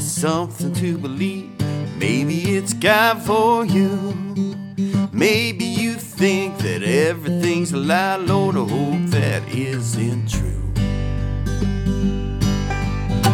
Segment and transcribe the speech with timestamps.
[0.00, 1.50] something to believe.
[1.98, 4.14] Maybe it's God for you.
[5.12, 8.16] Maybe you think that everything's a lie.
[8.16, 10.54] Lord, I hope that isn't true.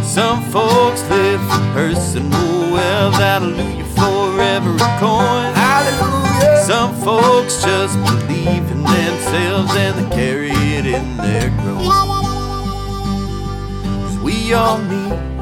[0.02, 3.15] Some folks live for personal wealth.
[3.15, 5.52] Hallelujah for every coin.
[5.55, 6.62] Hallelujah.
[6.65, 11.84] Some folks just believe in themselves and they carry it in their growth.
[13.83, 15.34] 'Cause we all need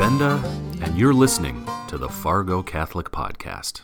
[0.00, 0.42] Benda,
[0.80, 3.82] and you're listening to the Fargo Catholic Podcast.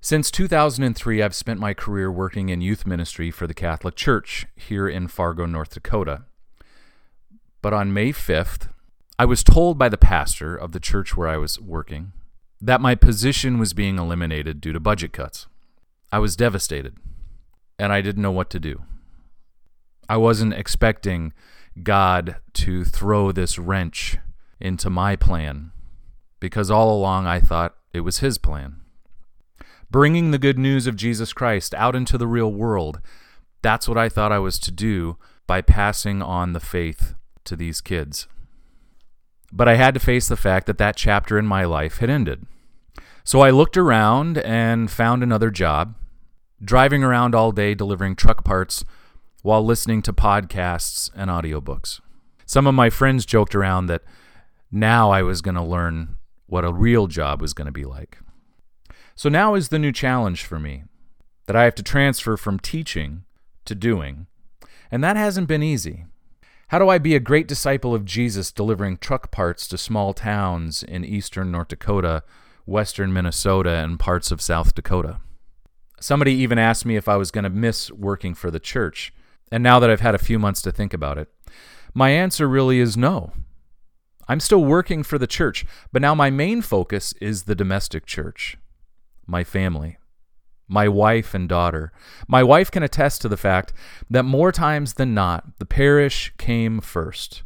[0.00, 4.88] Since 2003, I've spent my career working in youth ministry for the Catholic Church here
[4.88, 6.26] in Fargo, North Dakota.
[7.60, 8.68] But on May 5th,
[9.18, 12.12] I was told by the pastor of the church where I was working
[12.60, 15.48] that my position was being eliminated due to budget cuts.
[16.12, 16.96] I was devastated,
[17.80, 18.82] and I didn't know what to do.
[20.08, 21.32] I wasn't expecting
[21.82, 24.16] God to throw this wrench
[24.60, 25.72] into my plan
[26.38, 28.80] because all along I thought it was His plan
[29.90, 33.00] bringing the good news of Jesus Christ out into the real world.
[33.62, 35.16] That's what I thought I was to do
[35.46, 38.28] by passing on the faith to these kids.
[39.52, 42.46] But I had to face the fact that that chapter in my life had ended.
[43.24, 45.96] So I looked around and found another job,
[46.64, 48.84] driving around all day delivering truck parts
[49.42, 52.00] while listening to podcasts and audiobooks.
[52.46, 54.02] Some of my friends joked around that
[54.70, 58.18] now I was going to learn what a real job was going to be like.
[59.14, 60.84] So now is the new challenge for me
[61.46, 63.24] that I have to transfer from teaching
[63.64, 64.26] to doing,
[64.90, 66.06] and that hasn't been easy.
[66.68, 70.84] How do I be a great disciple of Jesus delivering truck parts to small towns
[70.84, 72.22] in eastern North Dakota,
[72.64, 75.20] western Minnesota, and parts of South Dakota?
[76.00, 79.12] Somebody even asked me if I was going to miss working for the church,
[79.50, 81.28] and now that I've had a few months to think about it,
[81.92, 83.32] my answer really is no.
[84.30, 88.56] I'm still working for the church, but now my main focus is the domestic church
[89.26, 89.98] my family,
[90.68, 91.92] my wife and daughter.
[92.28, 93.72] My wife can attest to the fact
[94.08, 97.42] that more times than not, the parish came first.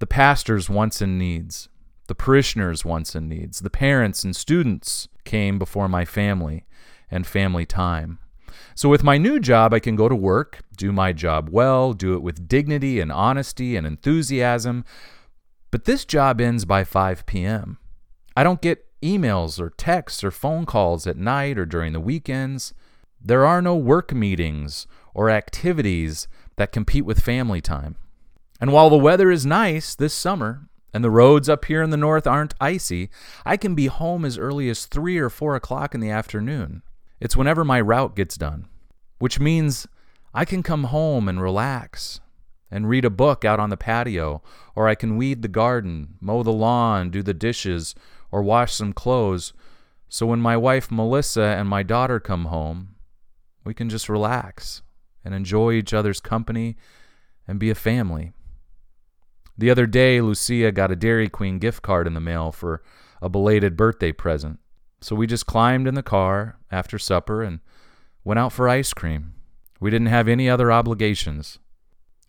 [0.00, 1.68] The pastor's wants and needs,
[2.08, 6.66] the parishioners' wants and needs, the parents and students came before my family
[7.12, 8.18] and family time.
[8.74, 12.14] So, with my new job, I can go to work, do my job well, do
[12.14, 14.84] it with dignity and honesty and enthusiasm.
[15.74, 17.78] But this job ends by 5 p.m.
[18.36, 22.74] I don't get emails or texts or phone calls at night or during the weekends.
[23.20, 27.96] There are no work meetings or activities that compete with family time.
[28.60, 31.96] And while the weather is nice this summer and the roads up here in the
[31.96, 33.10] north aren't icy,
[33.44, 36.82] I can be home as early as 3 or 4 o'clock in the afternoon.
[37.18, 38.68] It's whenever my route gets done,
[39.18, 39.88] which means
[40.32, 42.20] I can come home and relax
[42.74, 44.42] and read a book out on the patio,
[44.74, 47.94] or I can weed the garden, mow the lawn, do the dishes,
[48.32, 49.52] or wash some clothes.
[50.08, 52.96] So when my wife Melissa and my daughter come home,
[53.62, 54.82] we can just relax
[55.24, 56.76] and enjoy each other's company
[57.46, 58.32] and be a family.
[59.56, 62.82] The other day, Lucia got a Dairy Queen gift card in the mail for
[63.22, 64.58] a belated birthday present.
[65.00, 67.60] So we just climbed in the car after supper and
[68.24, 69.34] went out for ice cream.
[69.78, 71.60] We didn't have any other obligations.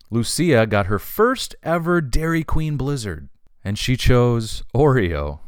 [0.09, 3.29] Lucia got her first ever Dairy Queen Blizzard,
[3.63, 5.39] and she chose Oreo.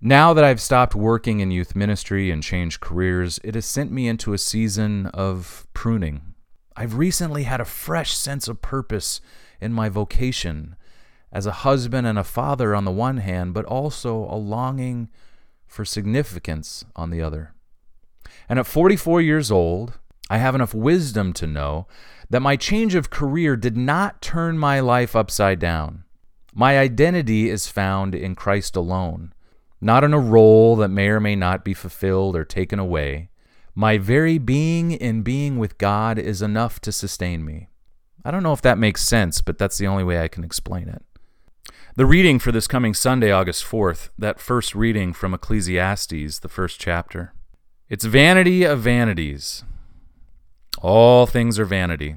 [0.00, 4.08] Now that I've stopped working in youth ministry and changed careers, it has sent me
[4.08, 6.34] into a season of pruning.
[6.76, 9.20] I've recently had a fresh sense of purpose
[9.60, 10.76] in my vocation
[11.32, 15.08] as a husband and a father on the one hand, but also a longing
[15.66, 17.54] for significance on the other.
[18.48, 19.98] And at 44 years old,
[20.30, 21.86] I have enough wisdom to know
[22.30, 26.04] that my change of career did not turn my life upside down.
[26.54, 29.34] My identity is found in Christ alone
[29.84, 33.28] not in a role that may or may not be fulfilled or taken away.
[33.74, 37.68] My very being in being with God is enough to sustain me.
[38.24, 40.88] I don't know if that makes sense, but that's the only way I can explain
[40.88, 41.02] it.
[41.96, 46.80] The reading for this coming Sunday, August 4th, that first reading from Ecclesiastes, the first
[46.80, 47.34] chapter.
[47.90, 49.64] It's vanity of vanities.
[50.82, 52.16] All things are vanity.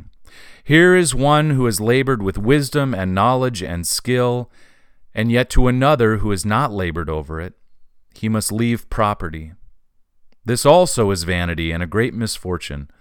[0.63, 4.51] Here is one who has labored with wisdom and knowledge and skill
[5.17, 7.55] and yet to another who has not labored over it,
[8.13, 9.53] he must leave property.
[10.45, 12.91] This also is vanity and a great misfortune.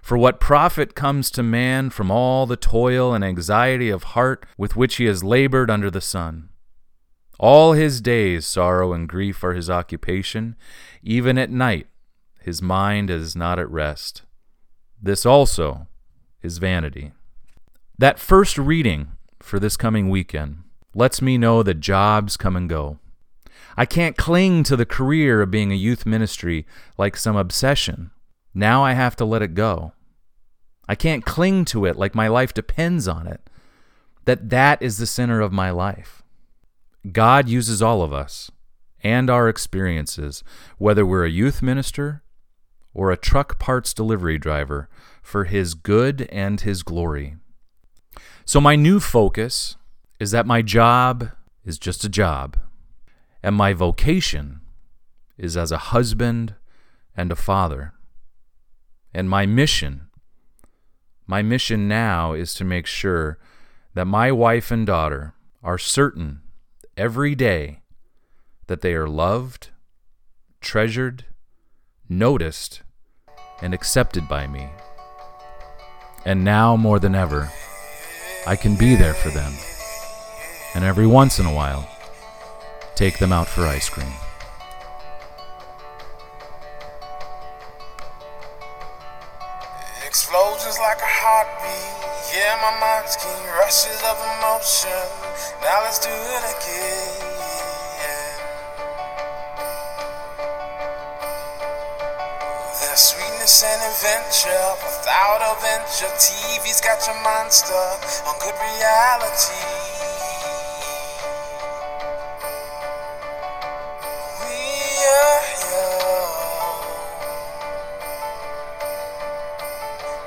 [0.00, 4.76] For what profit comes to man from all the toil and anxiety of heart with
[4.76, 6.50] which he has labored under the sun?
[7.40, 10.54] All his days sorrow and grief are his occupation.
[11.02, 11.88] Even at night
[12.40, 14.22] his mind is not at rest.
[15.04, 15.86] This also
[16.42, 17.12] is vanity.
[17.98, 19.08] That first reading
[19.38, 20.62] for this coming weekend
[20.94, 22.98] lets me know that jobs come and go.
[23.76, 26.66] I can't cling to the career of being a youth ministry
[26.96, 28.12] like some obsession.
[28.54, 29.92] Now I have to let it go.
[30.88, 33.42] I can't cling to it like my life depends on it.
[34.24, 36.22] That that is the center of my life.
[37.12, 38.50] God uses all of us
[39.02, 40.42] and our experiences,
[40.78, 42.23] whether we're a youth minister
[42.94, 44.88] or a truck parts delivery driver,
[45.22, 47.36] for his good and his glory.
[48.44, 49.76] So my new focus
[50.20, 51.30] is that my job
[51.64, 52.56] is just a job.
[53.42, 54.60] And my vocation
[55.36, 56.54] is as a husband
[57.16, 57.94] and a father.
[59.12, 60.08] And my mission,
[61.26, 63.38] my mission now is to make sure
[63.94, 66.42] that my wife and daughter are certain
[66.96, 67.80] every day
[68.66, 69.70] that they are loved,
[70.60, 71.24] treasured,
[72.08, 72.82] noticed,
[73.62, 74.68] and accepted by me.
[76.24, 77.50] And now more than ever,
[78.46, 79.52] I can be there for them.
[80.74, 81.88] And every once in a while,
[82.94, 84.12] take them out for ice cream.
[90.06, 92.04] Explosions like a heartbeat.
[92.34, 93.46] Yeah, my mind's keen.
[93.58, 94.90] Rushes of emotion.
[95.62, 97.23] Now let's do it again.
[103.54, 106.10] Sweetness an adventure without a venture.
[106.16, 109.54] TV's got your mind stuck on good reality.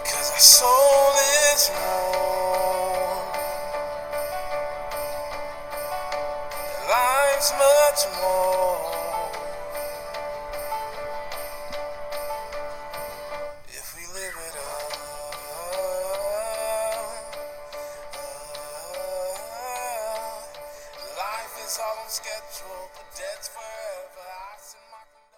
[0.06, 1.13] Cause our soul
[1.53, 1.71] is.
[6.89, 8.56] Life's much more.